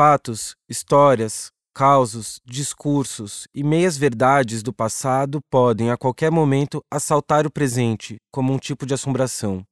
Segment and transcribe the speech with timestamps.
[0.00, 8.16] fatos, histórias, causos, discursos e meias-verdades do passado podem, a qualquer momento, assaltar o presente
[8.32, 9.62] como um tipo de assombração.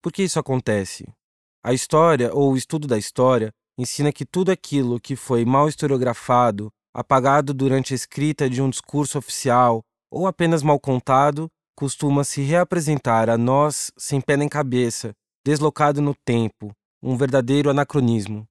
[0.00, 1.12] Por que isso acontece?
[1.60, 6.70] A história, ou o estudo da história, ensina que tudo aquilo que foi mal historiografado,
[6.94, 13.28] apagado durante a escrita de um discurso oficial ou apenas mal contado, costuma se reapresentar
[13.28, 15.10] a nós sem pé nem cabeça,
[15.44, 16.70] deslocado no tempo,
[17.02, 18.46] um verdadeiro anacronismo.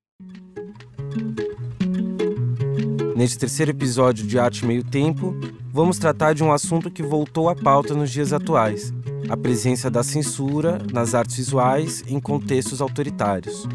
[3.15, 5.35] Neste terceiro episódio de Arte Meio Tempo,
[5.71, 8.93] vamos tratar de um assunto que voltou à pauta nos dias atuais:
[9.29, 13.67] a presença da censura nas artes visuais em contextos autoritários.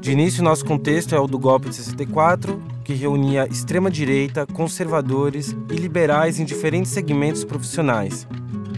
[0.00, 5.74] De início, nosso contexto é o do golpe de 64, que reunia extrema-direita, conservadores e
[5.74, 8.26] liberais em diferentes segmentos profissionais,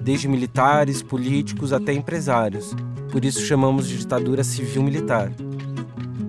[0.03, 2.75] desde militares, políticos até empresários.
[3.11, 5.33] Por isso chamamos de ditadura civil-militar.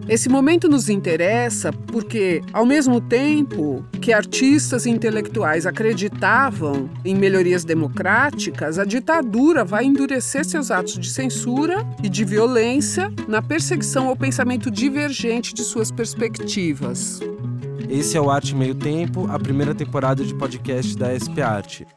[0.08, 7.64] Esse momento nos interessa porque, ao mesmo tempo que artistas e intelectuais acreditavam em melhorias
[7.64, 14.16] democráticas, a ditadura vai endurecer seus atos de censura e de violência na perseguição ao
[14.16, 17.22] pensamento divergente de suas perspectivas.
[17.90, 21.88] Esse é o Arte Meio Tempo, a primeira temporada de podcast da SP Arte.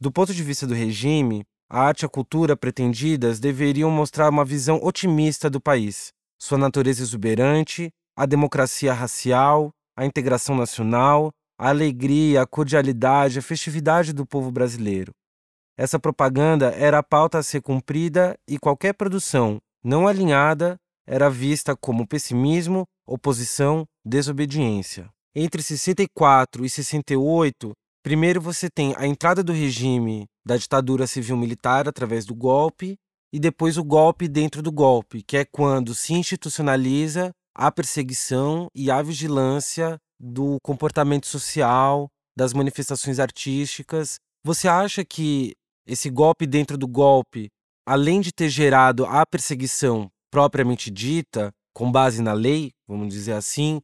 [0.00, 4.44] Do ponto de vista do regime, a arte e a cultura pretendidas deveriam mostrar uma
[4.44, 12.42] visão otimista do país, sua natureza exuberante, a democracia racial, a integração nacional, a alegria,
[12.42, 15.12] a cordialidade, a festividade do povo brasileiro.
[15.74, 21.74] Essa propaganda era a pauta a ser cumprida e qualquer produção não alinhada era vista
[21.74, 25.08] como pessimismo, oposição, desobediência.
[25.34, 27.72] Entre 64 e 68,
[28.02, 32.96] primeiro você tem a entrada do regime da ditadura civil-militar através do golpe,
[33.32, 38.90] e depois o golpe dentro do golpe, que é quando se institucionaliza a perseguição e
[38.90, 44.16] a vigilância do comportamento social, das manifestações artísticas.
[44.44, 45.54] Você acha que
[45.86, 47.48] esse golpe dentro do golpe,
[47.86, 53.80] além de ter gerado a perseguição propriamente dita, com base na lei, vamos dizer assim,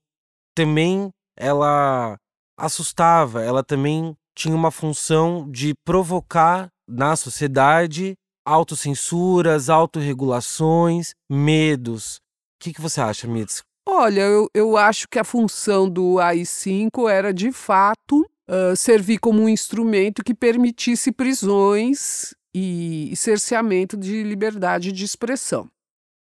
[0.54, 2.16] também ela
[2.58, 8.14] assustava, ela também tinha uma função de provocar na sociedade
[8.44, 12.16] autocensuras, autorregulações, medos.
[12.16, 13.62] O que, que você acha, Mitz?
[13.86, 19.42] Olha, eu, eu acho que a função do AI-5 era, de fato, uh, servir como
[19.42, 25.68] um instrumento que permitisse prisões e, e cerceamento de liberdade de expressão.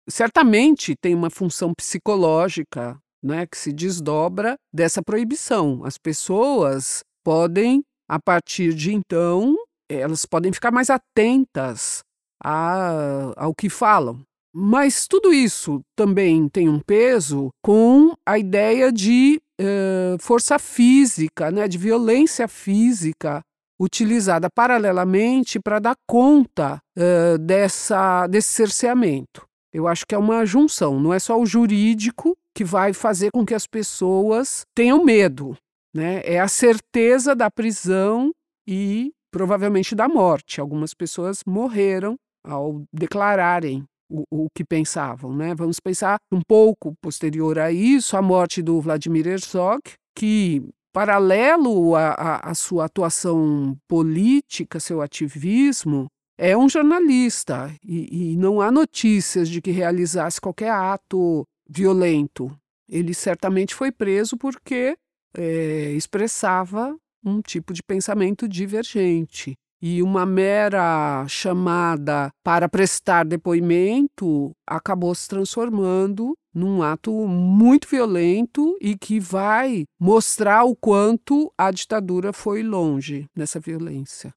[0.08, 5.84] Certamente tem uma função psicológica né, que se desdobra dessa proibição.
[5.84, 9.56] As pessoas podem a partir de então,
[9.88, 12.04] elas podem ficar mais atentas
[12.42, 14.22] a, ao que falam.
[14.54, 21.68] Mas tudo isso também tem um peso com a ideia de uh, força física, né,
[21.68, 23.42] de violência física
[23.78, 29.44] utilizada paralelamente para dar conta uh, dessa, desse cerceamento.
[29.72, 33.44] Eu acho que é uma junção, não é só o jurídico que vai fazer com
[33.44, 35.54] que as pessoas tenham medo,
[35.94, 36.22] né?
[36.24, 38.32] É a certeza da prisão
[38.66, 40.58] e provavelmente da morte.
[40.58, 45.36] Algumas pessoas morreram ao declararem o, o, que pensavam.
[45.36, 45.54] Né?
[45.54, 49.82] Vamos pensar um pouco posterior a isso, a morte do Vladimir Herzog,
[50.16, 50.62] que,
[50.94, 56.06] paralelo à sua atuação política, seu ativismo,
[56.38, 62.56] é um jornalista e, e não há notícias de que realizasse qualquer ato violento.
[62.88, 64.96] Ele certamente foi preso porque
[65.36, 69.54] é, expressava um tipo de pensamento divergente.
[69.82, 78.96] E uma mera chamada para prestar depoimento acabou se transformando num ato muito violento e
[78.96, 84.32] que vai mostrar o quanto a ditadura foi longe nessa violência.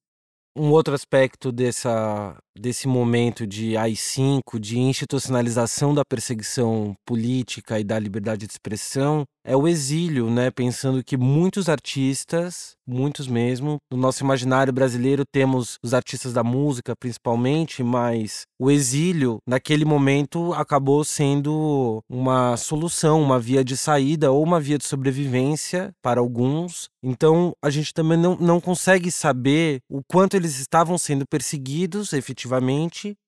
[0.54, 7.98] Um outro aspecto dessa, desse momento de AI-5, de institucionalização da perseguição política e da
[7.98, 10.52] liberdade de expressão, é o exílio, né?
[10.52, 16.94] Pensando que muitos artistas, muitos mesmo, no nosso imaginário brasileiro temos os artistas da música
[17.00, 24.44] principalmente, mas o exílio naquele momento acabou sendo uma solução, uma via de saída ou
[24.44, 26.90] uma via de sobrevivência para alguns.
[27.02, 32.49] Então a gente também não, não consegue saber o quanto eles estavam sendo perseguidos efetivamente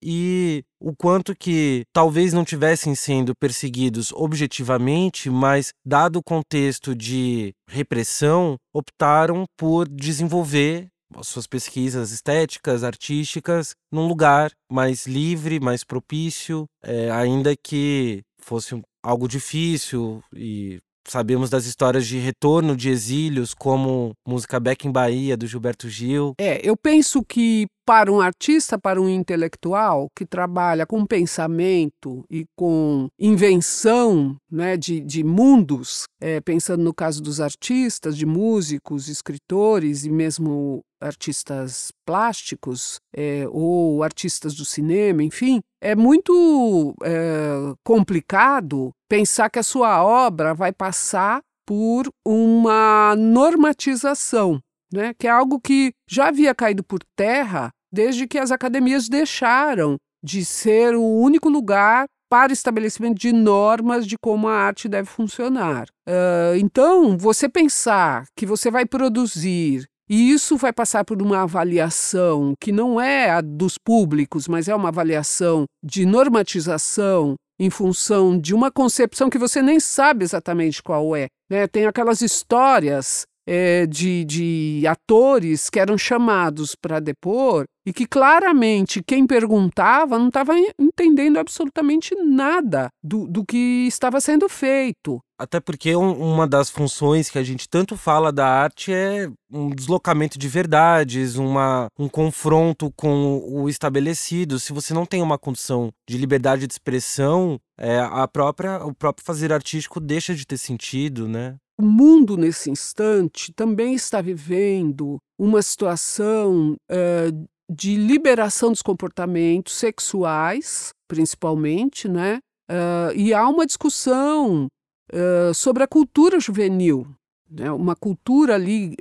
[0.02, 7.54] e o quanto que talvez não tivessem sendo perseguidos objetivamente, mas dado o contexto de
[7.68, 10.88] repressão, optaram por desenvolver
[11.22, 19.28] suas pesquisas estéticas, artísticas, num lugar mais livre, mais propício, é, ainda que fosse algo
[19.28, 25.46] difícil e Sabemos das histórias de retorno de exílios, como Música Beck em Bahia, do
[25.46, 26.34] Gilberto Gil.
[26.38, 32.44] É, eu penso que para um artista, para um intelectual que trabalha com pensamento e
[32.56, 40.04] com invenção né, de, de mundos, é, pensando no caso dos artistas, de músicos, escritores
[40.04, 49.50] e mesmo artistas plásticos é, ou artistas do cinema, enfim, é muito é, complicado pensar
[49.50, 54.60] que a sua obra vai passar por uma normatização
[54.92, 59.96] né, que é algo que já havia caído por terra desde que as academias deixaram
[60.24, 65.86] de ser o único lugar para estabelecimento de normas de como a arte deve funcionar.
[66.08, 72.54] Uh, então, você pensar que você vai produzir e isso vai passar por uma avaliação
[72.60, 78.54] que não é a dos públicos, mas é uma avaliação de normatização em função de
[78.54, 81.28] uma concepção que você nem sabe exatamente qual é.
[81.50, 81.66] Né?
[81.66, 89.02] Tem aquelas histórias é, de, de atores que eram chamados para depor e que claramente
[89.02, 95.20] quem perguntava não estava entendendo absolutamente nada do, do que estava sendo feito.
[95.36, 99.70] Até porque um, uma das funções que a gente tanto fala da arte é um
[99.70, 104.60] deslocamento de verdades, uma, um confronto com o estabelecido.
[104.60, 109.26] Se você não tem uma condição de liberdade de expressão, é, a própria, o próprio
[109.26, 111.56] fazer artístico deixa de ter sentido, né?
[111.78, 120.92] O mundo, nesse instante, também está vivendo uma situação uh, de liberação dos comportamentos sexuais,
[121.08, 122.38] principalmente, né?
[122.70, 124.66] Uh, e há uma discussão
[125.12, 127.06] uh, sobre a cultura juvenil,
[127.50, 127.70] né?
[127.72, 128.94] uma cultura ali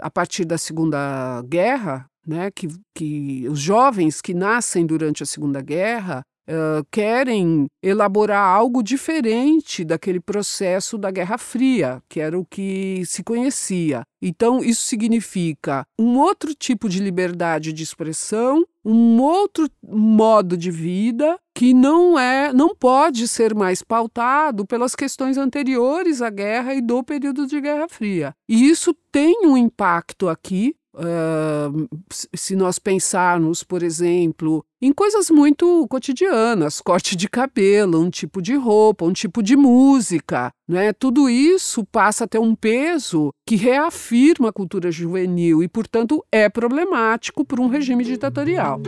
[0.00, 2.50] a partir da Segunda Guerra, né?
[2.50, 9.84] que, que os jovens que nascem durante a Segunda Guerra uh, querem elaborar algo diferente
[9.84, 14.02] daquele processo da Guerra Fria, que era o que se conhecia.
[14.20, 21.38] Então, isso significa um outro tipo de liberdade de expressão, um outro modo de vida
[21.54, 27.02] que não é, não pode ser mais pautado pelas questões anteriores à guerra e do
[27.02, 28.34] período de Guerra Fria.
[28.48, 31.88] E isso tem um impacto aqui Uh,
[32.34, 38.54] se nós pensarmos, por exemplo, em coisas muito cotidianas, corte de cabelo, um tipo de
[38.54, 40.92] roupa, um tipo de música, né?
[40.92, 46.48] Tudo isso passa a ter um peso que reafirma a cultura juvenil e, portanto, é
[46.48, 48.80] problemático para um regime ditatorial.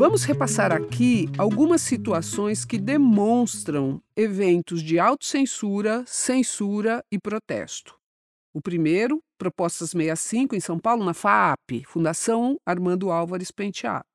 [0.00, 8.00] Vamos repassar aqui algumas situações que demonstram eventos de autocensura, censura e protesto.
[8.54, 14.06] O primeiro, Propostas 65 em São Paulo, na FAP, Fundação Armando Álvares Penteado.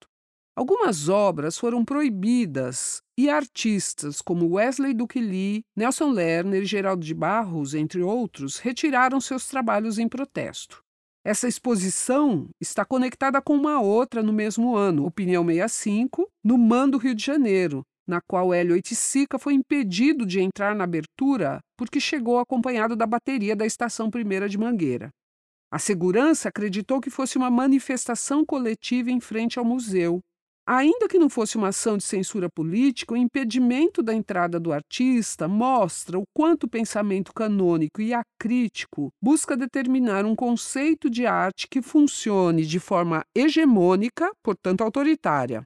[0.55, 7.13] Algumas obras foram proibidas e artistas como Wesley Duque Lee, Nelson Lerner e Geraldo de
[7.13, 10.83] Barros, entre outros, retiraram seus trabalhos em protesto.
[11.25, 16.99] Essa exposição está conectada com uma outra no mesmo ano, Opinião 65, no MAN do
[16.99, 22.37] Rio de Janeiro, na qual Hélio Oiticica foi impedido de entrar na abertura porque chegou
[22.37, 25.09] acompanhado da bateria da Estação Primeira de Mangueira.
[25.71, 30.19] A segurança acreditou que fosse uma manifestação coletiva em frente ao museu,
[30.67, 35.47] Ainda que não fosse uma ação de censura política, o impedimento da entrada do artista
[35.47, 41.83] mostra o quanto o pensamento canônico e acrítico busca determinar um conceito de arte que
[41.83, 45.63] funcione de forma hegemônica, portanto autoritária.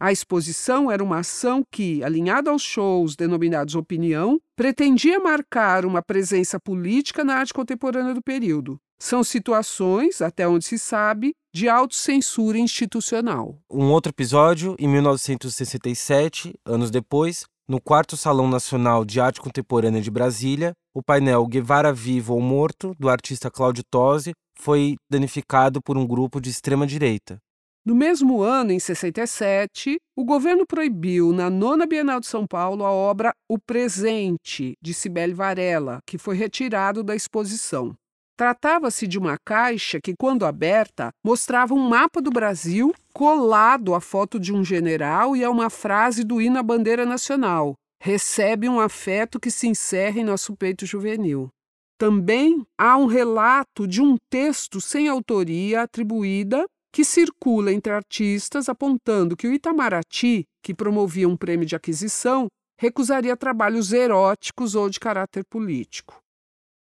[0.00, 6.58] A exposição era uma ação que, alinhada aos shows denominados opinião, pretendia marcar uma presença
[6.58, 8.78] política na arte contemporânea do período.
[8.98, 13.58] São situações, até onde se sabe, de autocensura institucional.
[13.70, 20.10] Um outro episódio, em 1967, anos depois, no quarto Salão Nacional de Arte Contemporânea de
[20.10, 26.06] Brasília, o painel Guevara Vivo ou Morto, do artista Cláudio Tosi, foi danificado por um
[26.06, 27.38] grupo de extrema-direita.
[27.86, 32.90] No mesmo ano, em 67, o governo proibiu na nona Bienal de São Paulo a
[32.90, 37.94] obra O Presente, de Cibele Varela, que foi retirado da exposição.
[38.38, 44.40] Tratava-se de uma caixa que, quando aberta, mostrava um mapa do Brasil colado à foto
[44.40, 49.38] de um general e a uma frase do hino à bandeira nacional: Recebe um afeto
[49.38, 51.50] que se encerra em nosso peito juvenil.
[51.98, 59.36] Também há um relato de um texto sem autoria atribuída que circula entre artistas apontando
[59.36, 62.46] que o Itamaraty, que promovia um prêmio de aquisição,
[62.80, 66.20] recusaria trabalhos eróticos ou de caráter político.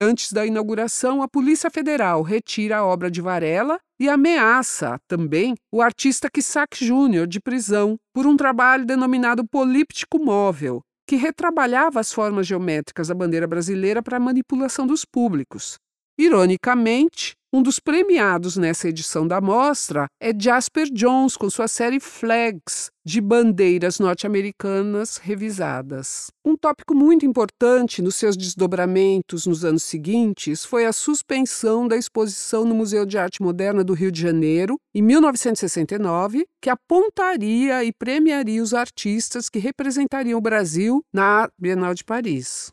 [0.02, 5.80] Antes da inauguração, a Polícia Federal retira a obra de Varela e ameaça também o
[5.80, 7.28] artista Kissak Jr.
[7.28, 13.46] de prisão por um trabalho denominado políptico móvel, que retrabalhava as formas geométricas da bandeira
[13.46, 15.76] brasileira para a manipulação dos públicos.
[16.18, 22.90] Ironicamente, um dos premiados nessa edição da mostra é Jasper Jones, com sua série Flags,
[23.04, 26.30] de bandeiras norte-americanas revisadas.
[26.45, 32.64] Um tópico muito importante nos seus desdobramentos nos anos seguintes foi a suspensão da exposição
[32.64, 38.62] no Museu de Arte Moderna do Rio de Janeiro, em 1969, que apontaria e premiaria
[38.62, 42.73] os artistas que representariam o Brasil na Bienal de Paris.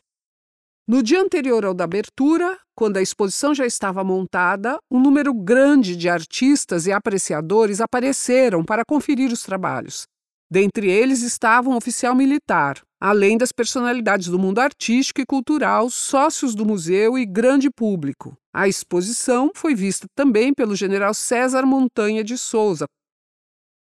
[0.88, 5.96] No dia anterior ao da abertura, quando a exposição já estava montada, um número grande
[5.96, 10.04] de artistas e apreciadores apareceram para conferir os trabalhos.
[10.48, 16.54] Dentre eles estava um oficial militar, além das personalidades do mundo artístico e cultural, sócios
[16.54, 18.36] do museu e grande público.
[18.54, 22.86] A exposição foi vista também pelo general César Montanha de Souza,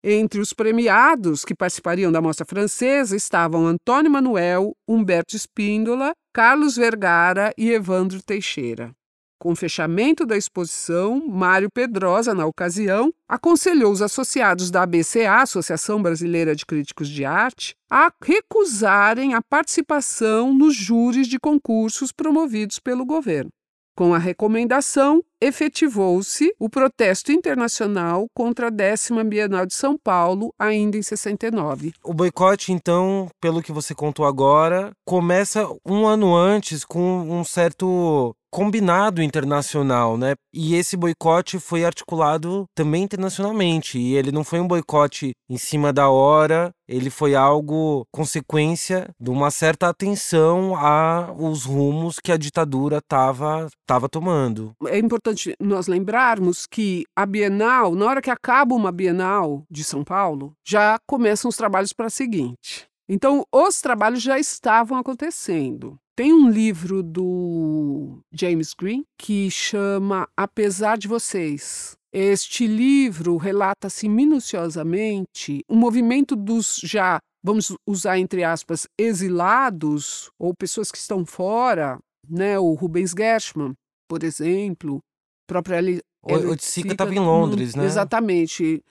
[0.08, 7.52] entre os premiados que participariam da mostra francesa estavam Antônio Manuel, Humberto Espíndola, Carlos Vergara
[7.58, 8.92] e Evandro Teixeira.
[9.40, 16.02] Com o fechamento da exposição, Mário Pedrosa, na ocasião, aconselhou os associados da ABCA, Associação
[16.02, 23.06] Brasileira de Críticos de Arte, a recusarem a participação nos júris de concursos promovidos pelo
[23.06, 23.50] governo.
[23.98, 30.98] Com a recomendação, efetivou-se o protesto internacional contra a décima Bienal de São Paulo, ainda
[30.98, 31.94] em 69.
[32.04, 38.36] O boicote, então, pelo que você contou agora, começa um ano antes com um certo
[38.56, 40.34] combinado internacional, né?
[40.54, 44.00] E esse boicote foi articulado também internacionalmente.
[44.00, 49.30] E ele não foi um boicote em cima da hora, ele foi algo consequência de
[49.30, 54.72] uma certa atenção aos rumos que a ditadura estava tava tomando.
[54.88, 60.02] É importante nós lembrarmos que a Bienal, na hora que acaba uma Bienal de São
[60.02, 62.88] Paulo, já começam os trabalhos para a seguinte.
[63.08, 66.00] Então, os trabalhos já estavam acontecendo.
[66.16, 71.98] Tem um livro do James Green que chama Apesar de Vocês.
[72.14, 80.90] Este livro relata-se minuciosamente o movimento dos já, vamos usar entre aspas, exilados ou pessoas
[80.90, 82.58] que estão fora, né?
[82.58, 83.74] O Rubens Gershman,
[84.08, 85.02] por exemplo,
[85.46, 85.82] própria
[86.24, 87.84] o Oiticica estava em Londres, né?
[87.84, 88.82] Exatamente,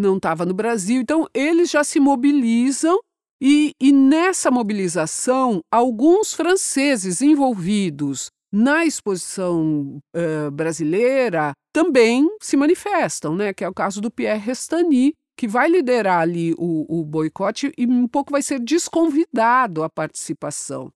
[0.00, 1.02] não estava no Brasil.
[1.02, 2.98] Então eles já se mobilizam
[3.44, 13.52] e, e nessa mobilização, alguns franceses envolvidos na exposição uh, brasileira também se manifestam, né?
[13.52, 17.84] que é o caso do Pierre Restany, que vai liderar ali o, o boicote e
[17.84, 20.92] um pouco vai ser desconvidado à participação.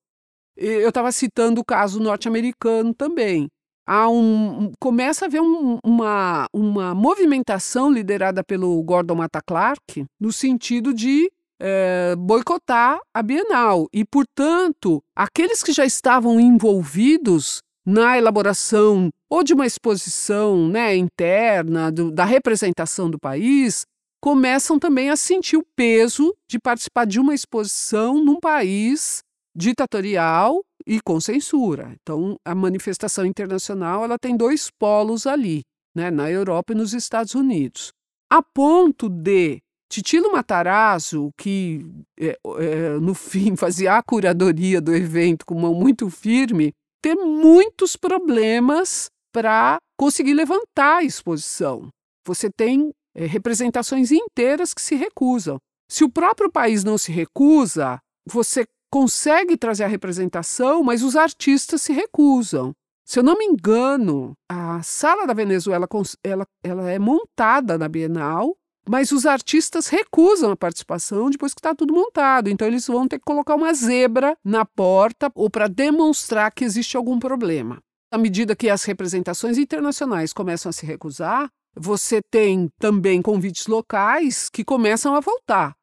[0.56, 3.48] Eu estava citando o caso norte-americano também.
[3.84, 10.32] Há um, começa a haver um, uma, uma movimentação liderada pelo Gordon Matta Clark no
[10.32, 11.28] sentido de
[11.60, 13.88] é, boicotar a Bienal.
[13.92, 21.90] E, portanto, aqueles que já estavam envolvidos na elaboração ou de uma exposição né, interna,
[21.90, 23.84] do, da representação do país,
[24.20, 29.22] começam também a sentir o peso de participar de uma exposição num país
[29.54, 31.94] ditatorial e com censura.
[32.02, 35.62] Então, a manifestação internacional ela tem dois polos ali,
[35.94, 37.92] né, na Europa e nos Estados Unidos.
[38.30, 41.86] A ponto de Titilo Matarazzo, que
[42.18, 47.96] é, é, no fim fazia a curadoria do evento com mão muito firme, ter muitos
[47.96, 51.88] problemas para conseguir levantar a exposição.
[52.26, 55.58] Você tem é, representações inteiras que se recusam.
[55.88, 61.82] Se o próprio país não se recusa, você consegue trazer a representação, mas os artistas
[61.82, 62.72] se recusam.
[63.06, 65.86] Se eu não me engano, a Sala da Venezuela
[66.24, 68.56] ela, ela é montada na Bienal
[68.88, 72.48] mas os artistas recusam a participação depois que está tudo montado.
[72.48, 76.96] Então eles vão ter que colocar uma zebra na porta ou para demonstrar que existe
[76.96, 77.82] algum problema.
[78.10, 84.48] À medida que as representações internacionais começam a se recusar, você tem também convites locais
[84.48, 85.74] que começam a voltar.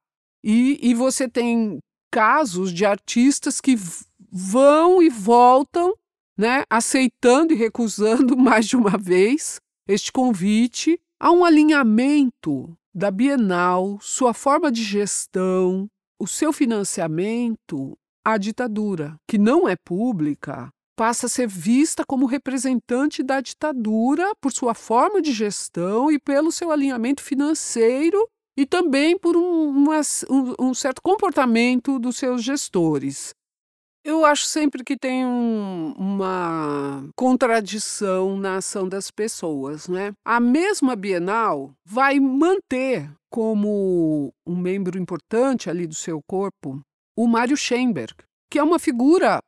[0.43, 1.79] E, e você tem
[2.11, 3.77] casos de artistas que
[4.31, 5.93] vão e voltam,
[6.37, 10.99] né, aceitando e recusando mais de uma vez este convite.
[11.19, 19.37] Há um alinhamento da Bienal, sua forma de gestão, o seu financiamento, a ditadura, que
[19.37, 25.31] não é pública, passa a ser vista como representante da ditadura por sua forma de
[25.31, 31.97] gestão e pelo seu alinhamento financeiro e também por um, uma, um, um certo comportamento
[31.97, 33.33] dos seus gestores.
[34.05, 40.11] Eu acho sempre que tem um, uma contradição na ação das pessoas, né?
[40.25, 46.81] A mesma Bienal vai manter como um membro importante ali do seu corpo
[47.17, 48.13] o Mário Schemberg,
[48.51, 49.39] que é uma figura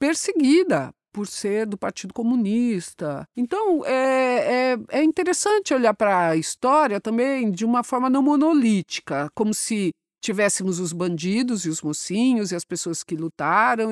[0.00, 3.24] perseguida por ser do Partido Comunista.
[3.36, 9.28] Então, é, é, é interessante olhar para a história também de uma forma não monolítica,
[9.34, 9.90] como se
[10.20, 13.90] tivéssemos os bandidos e os mocinhos e as pessoas que lutaram.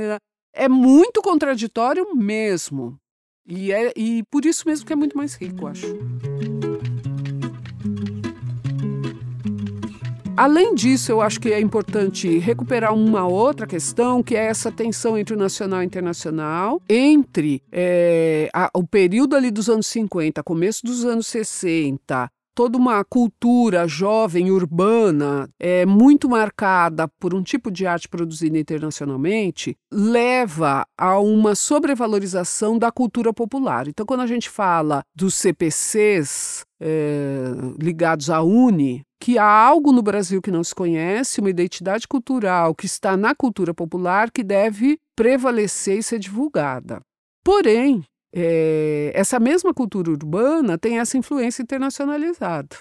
[0.52, 2.99] É muito contraditório mesmo.
[3.47, 5.87] E, é, e por isso mesmo que é muito mais rico, acho.
[10.38, 15.18] Além disso, eu acho que é importante recuperar uma outra questão, que é essa tensão
[15.18, 20.87] entre o nacional e internacional, entre é, a, o período ali dos anos 50, começo
[20.87, 27.86] dos anos 60, toda uma cultura jovem, urbana, é, muito marcada por um tipo de
[27.86, 33.86] arte produzida internacionalmente, leva a uma sobrevalorização da cultura popular.
[33.86, 37.44] Então, quando a gente fala dos CPCs é,
[37.80, 42.74] ligados à Uni, que há algo no Brasil que não se conhece, uma identidade cultural
[42.74, 47.00] que está na cultura popular que deve prevalecer e ser divulgada.
[47.44, 48.04] Porém,
[48.35, 52.76] é, essa mesma cultura urbana tem essa influência internacionalizada.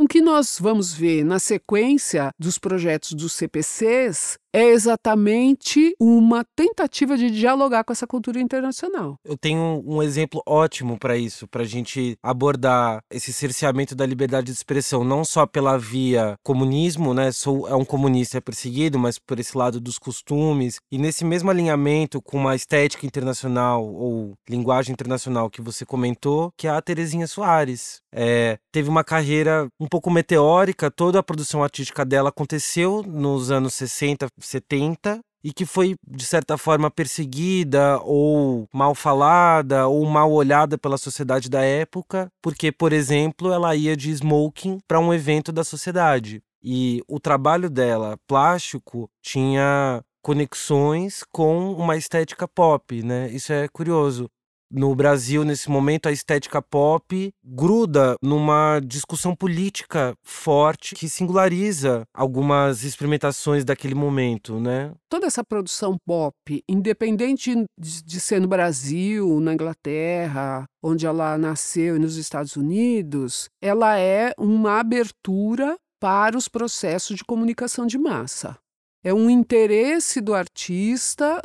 [0.00, 7.16] O que nós vamos ver na sequência dos projetos dos CPCs é exatamente uma tentativa
[7.16, 9.16] de dialogar com essa cultura internacional.
[9.24, 14.46] Eu tenho um exemplo ótimo para isso, para a gente abordar esse cerceamento da liberdade
[14.46, 17.30] de expressão, não só pela via comunismo, né?
[17.30, 21.50] Sou é um comunista é perseguido, mas por esse lado dos costumes e nesse mesmo
[21.50, 27.26] alinhamento com uma estética internacional ou linguagem internacional que você comentou, que é a Terezinha
[27.26, 28.00] Soares.
[28.12, 33.74] É, teve uma carreira um pouco meteórica, toda a produção artística dela aconteceu nos anos
[33.74, 40.76] 60, 70 e que foi de certa forma perseguida ou mal falada ou mal olhada
[40.76, 45.62] pela sociedade da época, porque, por exemplo, ela ia de smoking para um evento da
[45.62, 46.42] sociedade.
[46.62, 53.30] E o trabalho dela, plástico, tinha conexões com uma estética pop, né?
[53.30, 54.28] Isso é curioso
[54.70, 62.84] no Brasil, nesse momento, a estética pop gruda numa discussão política forte que singulariza algumas
[62.84, 64.92] experimentações daquele momento, né?
[65.08, 71.98] Toda essa produção pop, independente de ser no Brasil, na Inglaterra, onde ela nasceu e
[71.98, 78.56] nos Estados Unidos, ela é uma abertura para os processos de comunicação de massa.
[79.02, 81.40] É um interesse do artista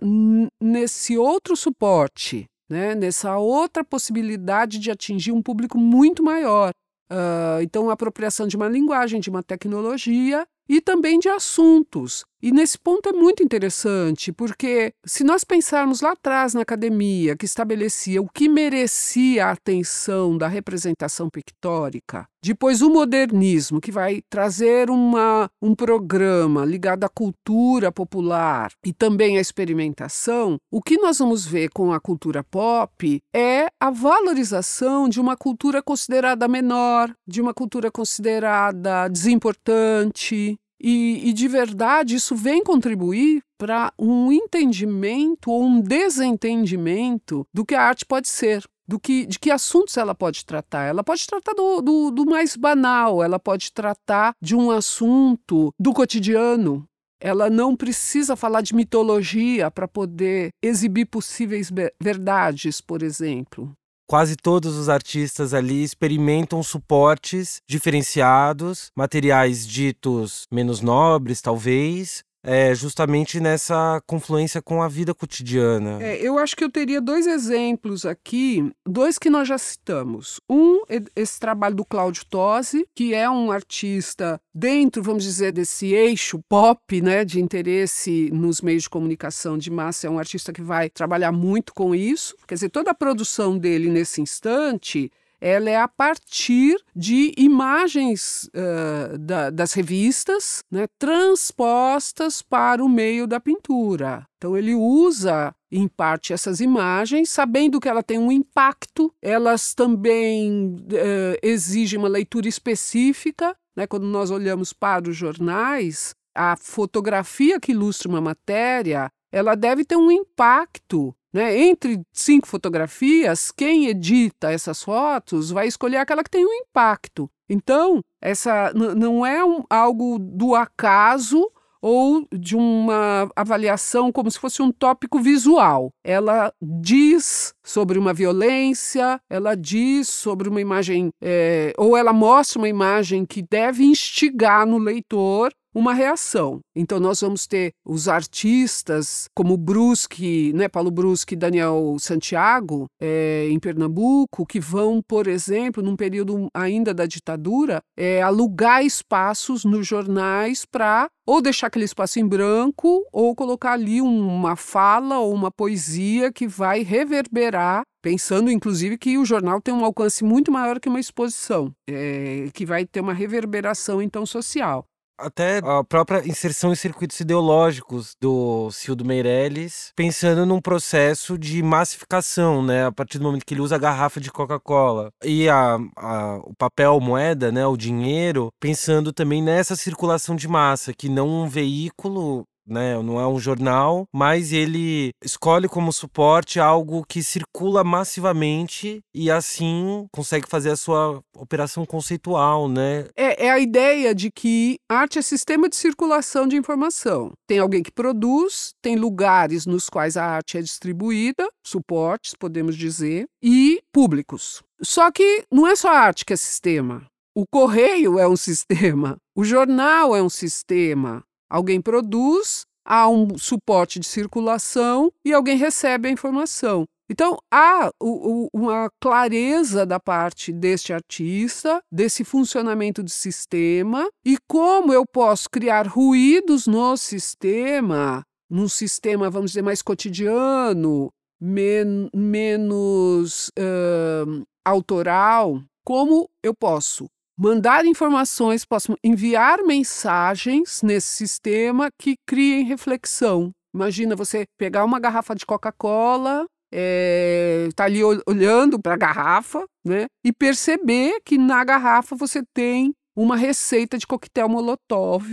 [0.62, 6.71] nesse outro suporte né, nessa outra possibilidade de atingir um público muito maior.
[7.12, 12.26] Uh, então, a apropriação de uma linguagem, de uma tecnologia e também de assuntos.
[12.43, 17.45] E nesse ponto é muito interessante, porque se nós pensarmos lá atrás na academia, que
[17.45, 24.89] estabelecia o que merecia a atenção da representação pictórica, depois o modernismo, que vai trazer
[24.89, 31.45] uma, um programa ligado à cultura popular e também à experimentação, o que nós vamos
[31.45, 37.53] ver com a cultura pop é a valorização de uma cultura considerada menor, de uma
[37.53, 45.79] cultura considerada desimportante, e, e de verdade, isso vem contribuir para um entendimento ou um
[45.79, 50.83] desentendimento do que a arte pode ser do que, de que assuntos ela pode tratar.
[50.83, 55.93] Ela pode tratar do, do, do, mais banal, ela pode tratar de um assunto do
[55.93, 56.85] cotidiano.
[57.17, 63.73] Ela não precisa falar de mitologia para poder exibir possíveis verdades, por exemplo
[64.07, 73.39] quase todos os artistas ali experimentam suportes diferenciados, materiais ditos menos nobres, talvez, é, justamente
[73.39, 76.03] nessa confluência com a vida cotidiana.
[76.03, 80.41] É, eu acho que eu teria dois exemplos aqui, dois que nós já citamos.
[80.49, 80.82] Um,
[81.15, 87.01] esse trabalho do Cláudio Tosi, que é um artista dentro, vamos dizer, desse eixo pop,
[87.01, 91.32] né, de interesse nos meios de comunicação de massa, é um artista que vai trabalhar
[91.32, 92.36] muito com isso.
[92.45, 95.12] Quer dizer, toda a produção dele nesse instante
[95.43, 103.27] ela é a partir de imagens uh, da, das revistas né, transpostas para o meio
[103.27, 104.25] da pintura.
[104.38, 110.77] Então ele usa em parte essas imagens, sabendo que ela tem um impacto, elas também
[110.77, 113.53] uh, exigem uma leitura específica.
[113.75, 113.86] Né?
[113.86, 119.97] Quando nós olhamos para os jornais, a fotografia que ilustra uma matéria, ela deve ter
[119.97, 121.57] um impacto né?
[121.57, 127.29] Entre cinco fotografias, quem edita essas fotos vai escolher aquela que tem um impacto.
[127.49, 131.49] Então, essa não é um, algo do acaso
[131.81, 135.91] ou de uma avaliação como se fosse um tópico visual.
[136.01, 142.69] Ela diz sobre uma violência, ela diz sobre uma imagem, é, ou ela mostra uma
[142.69, 146.59] imagem que deve instigar no leitor uma reação.
[146.75, 153.47] Então nós vamos ter os artistas como Brusque, né, Paulo Brusque e Daniel Santiago, é,
[153.49, 159.88] em Pernambuco, que vão, por exemplo, num período ainda da ditadura, é, alugar espaços nos
[159.88, 165.49] jornais para ou deixar aquele espaço em branco ou colocar ali uma fala ou uma
[165.49, 170.89] poesia que vai reverberar pensando inclusive que o jornal tem um alcance muito maior que
[170.89, 174.86] uma exposição, é, que vai ter uma reverberação então social
[175.23, 182.63] até a própria inserção em circuitos ideológicos do Cildo Meirelles, pensando num processo de massificação,
[182.63, 182.86] né?
[182.86, 186.53] A partir do momento que ele usa a garrafa de Coca-Cola e a, a, o
[186.57, 187.65] papel moeda, né?
[187.65, 193.02] O dinheiro, pensando também nessa circulação de massa, que não um veículo né?
[193.02, 200.08] Não é um jornal, mas ele escolhe como suporte algo que circula massivamente e assim
[200.12, 203.08] consegue fazer a sua operação conceitual, né?
[203.15, 207.32] É, é a ideia de que arte é sistema de circulação de informação.
[207.47, 213.26] Tem alguém que produz, tem lugares nos quais a arte é distribuída, suportes, podemos dizer,
[213.41, 214.63] e públicos.
[214.82, 217.06] Só que não é só a arte que é sistema.
[217.36, 223.99] O correio é um sistema, o jornal é um sistema, Alguém produz, há um suporte
[223.99, 226.83] de circulação e alguém recebe a informação.
[227.07, 234.35] Então, há o, o, uma clareza da parte deste artista, desse funcionamento do sistema, e
[234.47, 243.49] como eu posso criar ruídos no sistema, num sistema, vamos dizer, mais cotidiano, men menos
[243.49, 247.05] uh, autoral, como eu posso
[247.37, 253.51] mandar informações, posso enviar mensagens nesse sistema que criem reflexão.
[253.73, 260.05] Imagina você pegar uma garrafa de Coca-Cola, é, tá ali olhando para a garrafa, né?
[260.25, 265.23] E perceber que na garrafa você tem uma receita de coquetel Molotov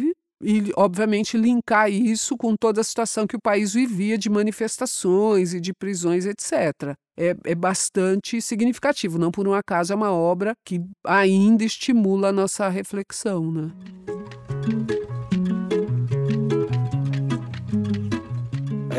[0.42, 5.60] e, obviamente, linkar isso com toda a situação que o país vivia de manifestações e
[5.60, 6.94] de prisões, etc.
[7.22, 9.18] É, é bastante significativo.
[9.18, 13.52] Não por um acaso é uma obra que ainda estimula a nossa reflexão.
[13.52, 13.70] Né?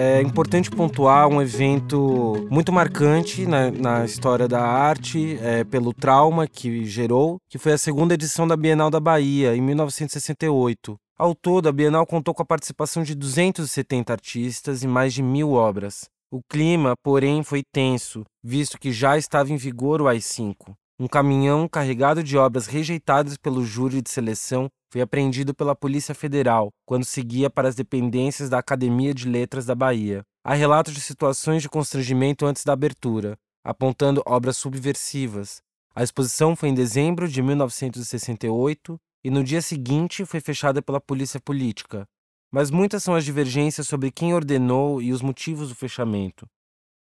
[0.03, 6.47] É importante pontuar um evento muito marcante na, na história da arte, é, pelo trauma
[6.47, 10.95] que gerou, que foi a segunda edição da Bienal da Bahia, em 1968.
[11.17, 15.53] Ao todo, a Bienal contou com a participação de 270 artistas e mais de mil
[15.53, 16.09] obras.
[16.33, 20.73] O clima, porém, foi tenso, visto que já estava em vigor o AI-5.
[20.97, 26.69] Um caminhão carregado de obras rejeitadas pelo júri de seleção foi apreendido pela Polícia Federal
[26.85, 30.23] quando seguia para as dependências da Academia de Letras da Bahia.
[30.41, 35.61] Há relatos de situações de constrangimento antes da abertura, apontando obras subversivas.
[35.93, 41.41] A exposição foi em dezembro de 1968 e no dia seguinte foi fechada pela polícia
[41.41, 42.07] política.
[42.51, 46.45] Mas muitas são as divergências sobre quem ordenou e os motivos do fechamento.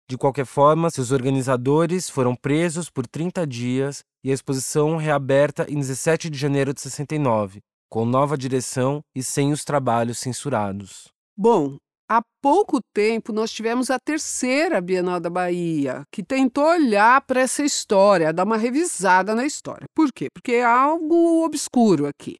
[0.09, 5.77] De qualquer forma, seus organizadores foram presos por 30 dias e a exposição reaberta em
[5.77, 11.09] 17 de janeiro de 69, com nova direção e sem os trabalhos censurados.
[11.37, 11.77] Bom,
[12.15, 17.65] Há pouco tempo nós tivemos a terceira Bienal da Bahia, que tentou olhar para essa
[17.65, 19.87] história, dar uma revisada na história.
[19.95, 20.27] Por quê?
[20.31, 22.37] Porque é algo obscuro aqui.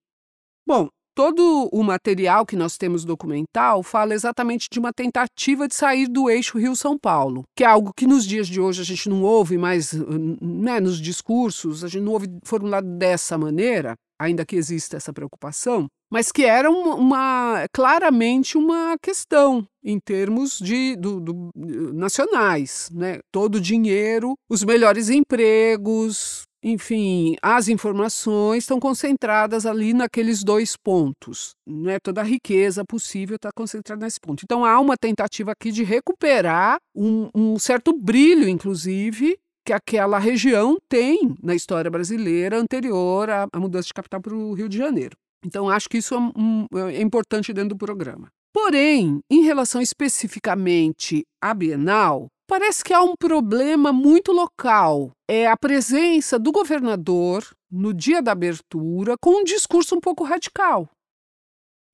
[0.69, 6.09] Bom, todo o material que nós temos documental fala exatamente de uma tentativa de sair
[6.09, 9.23] do eixo Rio-São Paulo, que é algo que nos dias de hoje a gente não
[9.23, 14.97] ouve mais né, nos discursos, a gente não ouve formulado dessa maneira, ainda que exista
[14.97, 21.51] essa preocupação, mas que era uma, uma claramente uma questão em termos de do, do,
[21.93, 23.19] nacionais, né?
[23.33, 31.55] Todo o dinheiro, os melhores empregos, enfim, as informações estão concentradas ali naqueles dois pontos.
[31.67, 31.99] Né?
[31.99, 34.45] Toda a riqueza possível está concentrada nesse ponto.
[34.45, 40.79] Então há uma tentativa aqui de recuperar um, um certo brilho, inclusive, que aquela região
[40.89, 45.17] tem na história brasileira anterior à, à mudança de capital para o Rio de Janeiro.
[45.45, 48.29] Então, acho que isso é, um, é importante dentro do programa.
[48.53, 55.11] Porém, em relação especificamente à Bienal, parece que há um problema muito local.
[55.27, 60.87] É a presença do governador no dia da abertura com um discurso um pouco radical.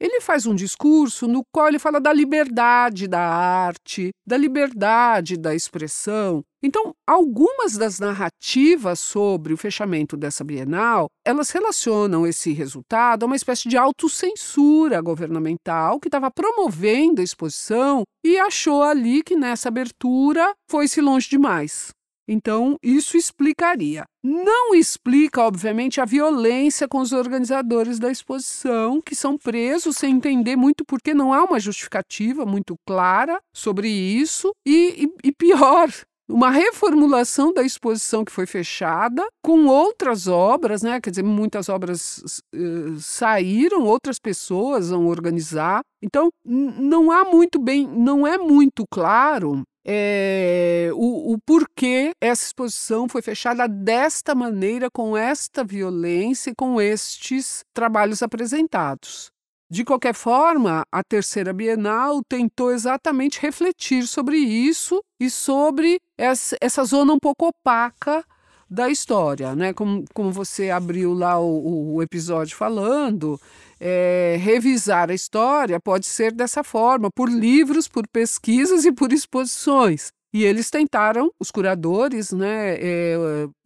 [0.00, 5.54] Ele faz um discurso no qual ele fala da liberdade da arte, da liberdade da
[5.54, 6.42] expressão.
[6.62, 13.36] Então, algumas das narrativas sobre o fechamento dessa Bienal, elas relacionam esse resultado a uma
[13.36, 20.52] espécie de autocensura governamental que estava promovendo a exposição e achou ali que nessa abertura
[20.68, 21.90] foi-se longe demais.
[22.28, 24.04] Então, isso explicaria.
[24.22, 30.54] Não explica, obviamente, a violência com os organizadores da exposição, que são presos sem entender
[30.54, 34.52] muito porque não há uma justificativa muito clara sobre isso.
[34.66, 35.88] E, e, e pior,
[36.28, 41.00] uma reformulação da exposição que foi fechada, com outras obras, né?
[41.00, 45.80] quer dizer, muitas obras uh, saíram, outras pessoas vão organizar.
[46.02, 53.08] Então, não há muito bem, não é muito claro é, o, o porquê essa exposição
[53.08, 59.30] foi fechada desta maneira, com esta violência e com estes trabalhos apresentados.
[59.70, 67.14] De qualquer forma, a terceira Bienal tentou exatamente refletir sobre isso e sobre essa, zona
[67.14, 68.22] um pouco opaca
[68.68, 69.72] da história, né?
[69.72, 73.40] Como, como você abriu lá o, o episódio falando,
[73.80, 80.12] é, revisar a história pode ser dessa forma, por livros, por pesquisas e por exposições.
[80.32, 83.16] E eles tentaram, os curadores, né, é,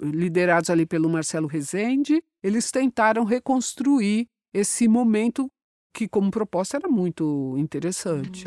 [0.00, 5.50] liderados ali pelo Marcelo Rezende, eles tentaram reconstruir esse momento
[5.92, 8.44] que, como proposta, era muito interessante.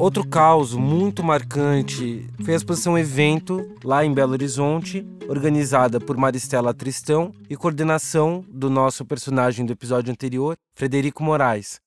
[0.00, 6.72] Outro caos muito marcante foi a exposição Evento, lá em Belo Horizonte, organizada por Maristela
[6.72, 11.80] Tristão e coordenação do nosso personagem do episódio anterior, Frederico Moraes.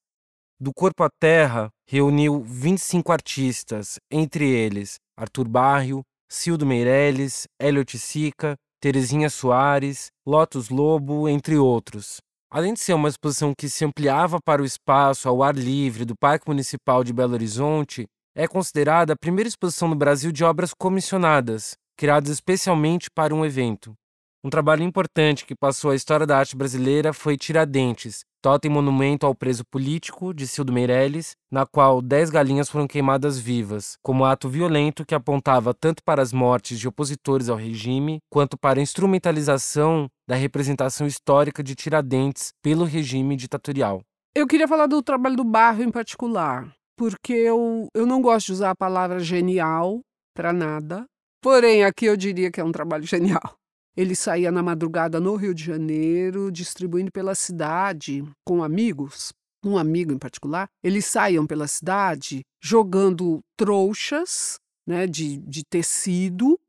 [0.60, 8.54] Do Corpo à Terra, reuniu 25 artistas, entre eles Arthur Barrio, Cildo Meirelles, Hélio Sica,
[8.80, 12.18] Terezinha Soares, Lotus Lobo, entre outros.
[12.54, 16.14] Além de ser uma exposição que se ampliava para o espaço ao ar livre do
[16.16, 21.74] Parque Municipal de Belo Horizonte, é considerada a primeira exposição no Brasil de obras comissionadas,
[21.98, 23.96] criadas especialmente para um evento.
[24.44, 29.34] Um trabalho importante que passou a história da arte brasileira foi Tiradentes, totem monumento ao
[29.34, 35.06] preso político de Cildo Meirelles, na qual dez galinhas foram queimadas vivas, como ato violento
[35.06, 40.36] que apontava tanto para as mortes de opositores ao regime, quanto para a instrumentalização da
[40.36, 44.02] representação histórica de Tiradentes pelo regime ditatorial.
[44.36, 48.52] Eu queria falar do trabalho do Barro em particular, porque eu, eu não gosto de
[48.54, 50.02] usar a palavra genial
[50.36, 51.06] para nada.
[51.42, 53.56] Porém, aqui eu diria que é um trabalho genial.
[53.96, 60.12] Ele saía na madrugada no Rio de Janeiro, distribuindo pela cidade com amigos, um amigo
[60.12, 60.68] em particular.
[60.84, 66.60] Eles saíam pela cidade jogando trouxas né, de, de tecido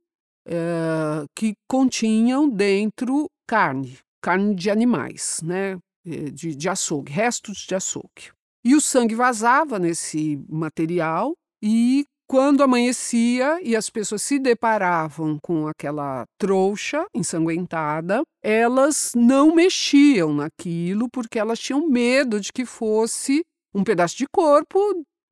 [0.47, 5.79] é, que continham dentro carne, carne de animais, né?
[6.07, 8.31] Eh, de, de açougue, restos de açougue.
[8.63, 12.05] E o sangue vazava nesse material e
[12.35, 21.09] quando amanhecia e as pessoas se deparavam com aquela trouxa ensanguentada, elas não mexiam naquilo
[21.09, 24.81] porque elas tinham medo de que fosse um pedaço de corpo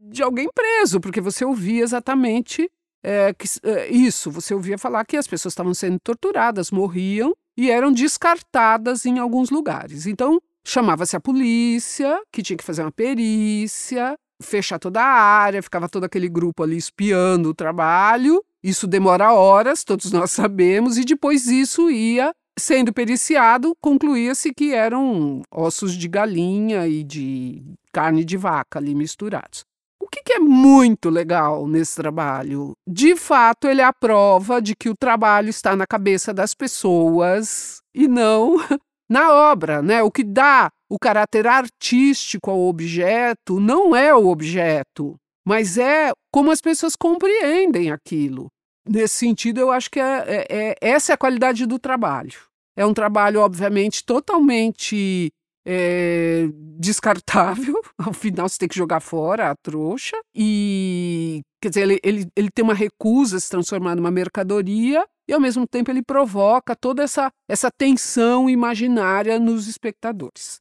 [0.00, 2.70] de alguém preso, porque você ouvia exatamente
[3.02, 7.68] é, que, é, isso, você ouvia falar que as pessoas estavam sendo torturadas, morriam e
[7.68, 10.06] eram descartadas em alguns lugares.
[10.06, 15.88] Então, chamava-se a polícia, que tinha que fazer uma perícia, fechar toda a área, ficava
[15.88, 18.42] todo aquele grupo ali espiando o trabalho.
[18.62, 25.42] Isso demora horas, todos nós sabemos, e depois isso ia sendo periciado, concluía-se que eram
[25.50, 29.64] ossos de galinha e de carne de vaca ali misturados.
[30.00, 32.72] O que, que, é muito legal nesse trabalho?
[32.86, 37.80] De fato, ele é a prova de que o trabalho está na cabeça das pessoas
[37.94, 38.56] e não
[39.08, 40.02] na obra, né?
[40.02, 46.50] O que dá o caráter artístico ao objeto não é o objeto, mas é como
[46.50, 48.48] as pessoas compreendem aquilo.
[48.86, 52.38] Nesse sentido, eu acho que é, é, é essa é a qualidade do trabalho.
[52.76, 55.32] É um trabalho, obviamente, totalmente
[55.66, 56.46] é,
[56.78, 57.80] descartável.
[57.96, 60.20] Ao final você tem que jogar fora a trouxa.
[60.34, 65.40] E quer dizer, ele, ele, ele tem uma recusa se transformar numa mercadoria e ao
[65.40, 70.60] mesmo tempo ele provoca toda essa, essa tensão imaginária nos espectadores.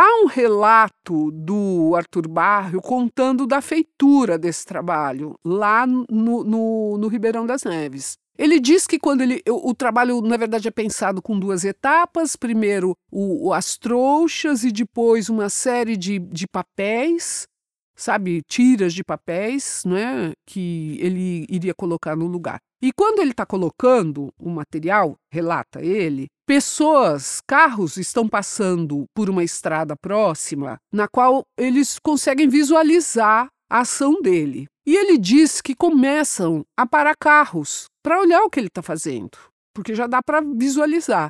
[0.00, 7.08] Há um relato do Arthur Barrio contando da feitura desse trabalho lá no, no, no
[7.08, 8.16] Ribeirão das Neves.
[8.38, 9.42] Ele diz que quando ele.
[9.48, 12.36] O, o, trabalho, na verdade, é pensado com duas etapas.
[12.36, 17.48] Primeiro, o, as trouxas e depois uma série de, de papéis,
[17.96, 18.42] sabe?
[18.46, 20.32] Tiras de papéis, né?
[20.46, 22.60] Que ele iria colocar no lugar.
[22.80, 29.44] E quando ele está colocando o material, relata ele, pessoas, carros estão passando por uma
[29.44, 34.66] estrada próxima na qual eles conseguem visualizar a ação dele.
[34.86, 39.36] E ele diz que começam a parar carros para olhar o que ele está fazendo,
[39.74, 41.28] porque já dá para visualizar.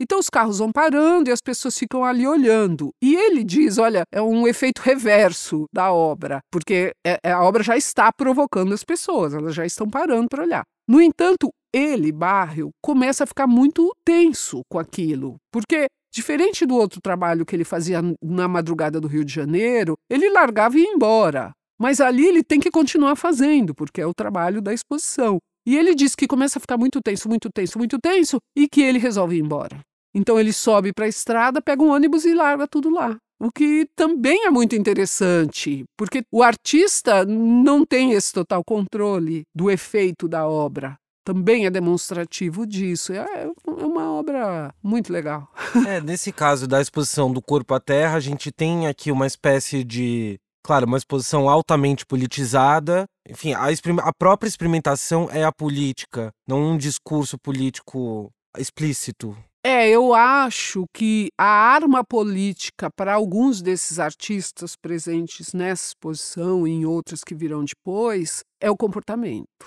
[0.00, 2.88] Então os carros vão parando e as pessoas ficam ali olhando.
[3.02, 7.62] E ele diz: olha, é um efeito reverso da obra, porque é, é, a obra
[7.62, 10.64] já está provocando as pessoas, elas já estão parando para olhar.
[10.88, 17.00] No entanto, ele, Barrio, começa a ficar muito tenso com aquilo, porque diferente do outro
[17.00, 21.50] trabalho que ele fazia na madrugada do Rio de Janeiro, ele largava e ia embora.
[21.80, 25.38] Mas ali ele tem que continuar fazendo, porque é o trabalho da exposição.
[25.66, 28.80] E ele diz que começa a ficar muito tenso, muito tenso, muito tenso, e que
[28.80, 29.80] ele resolve ir embora.
[30.14, 33.16] Então ele sobe para a estrada, pega um ônibus e larga tudo lá.
[33.44, 39.70] O que também é muito interessante, porque o artista não tem esse total controle do
[39.70, 40.96] efeito da obra.
[41.26, 43.12] Também é demonstrativo disso.
[43.12, 45.46] É, é uma obra muito legal.
[45.86, 49.84] É, nesse caso da exposição do corpo à terra, a gente tem aqui uma espécie
[49.84, 53.04] de claro, uma exposição altamente politizada.
[53.28, 53.66] Enfim, a,
[54.04, 59.36] a, própria experimentação é a política, não um discurso político explícito.
[59.66, 66.70] É, eu acho que a arma política para alguns desses artistas presentes nessa exposição e
[66.70, 69.66] em outras que virão depois é o comportamento.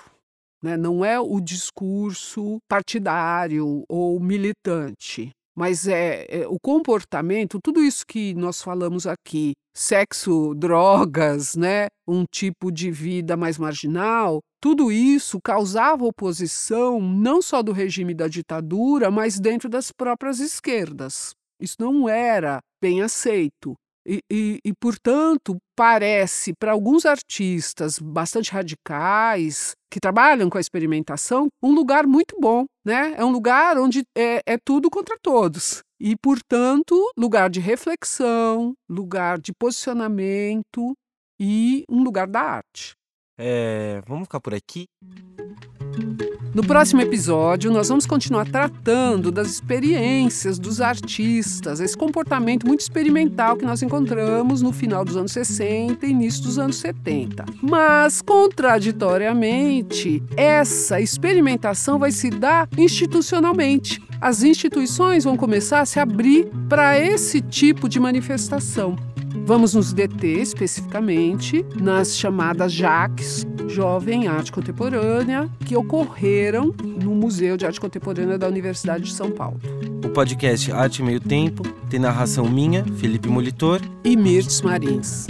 [0.62, 0.76] Né?
[0.76, 8.32] Não é o discurso partidário ou militante mas é, é, o comportamento, tudo isso que
[8.34, 16.04] nós falamos aqui, sexo, drogas, né, um tipo de vida mais marginal, tudo isso causava
[16.04, 21.34] oposição não só do regime da ditadura, mas dentro das próprias esquerdas.
[21.60, 23.74] Isso não era bem aceito.
[24.06, 31.48] E, e, e, portanto, parece para alguns artistas bastante radicais, que trabalham com a experimentação,
[31.62, 32.64] um lugar muito bom.
[32.84, 33.14] Né?
[33.18, 35.82] É um lugar onde é, é tudo contra todos.
[36.00, 40.94] E, portanto, lugar de reflexão, lugar de posicionamento
[41.38, 42.94] e um lugar da arte.
[43.38, 44.86] É, vamos ficar por aqui.
[46.54, 53.56] No próximo episódio, nós vamos continuar tratando das experiências dos artistas, esse comportamento muito experimental
[53.56, 57.44] que nós encontramos no final dos anos 60 e início dos anos 70.
[57.62, 64.02] Mas, contraditoriamente, essa experimentação vai se dar institucionalmente.
[64.20, 68.96] As instituições vão começar a se abrir para esse tipo de manifestação.
[69.48, 77.64] Vamos nos deter especificamente nas chamadas JACs, Jovem Arte Contemporânea, que ocorreram no Museu de
[77.64, 79.58] Arte Contemporânea da Universidade de São Paulo.
[80.04, 85.26] O podcast Arte Meio Tempo tem narração minha, Felipe Molitor e Mirtes Marins.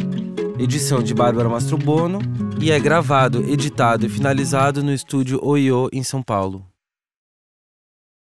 [0.59, 2.19] Edição de Bárbara Mastrobono
[2.61, 6.68] e é gravado, editado e finalizado no estúdio Oiô em São Paulo.